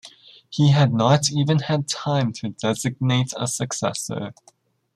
[0.49, 4.33] He had not even had time to designate a successor.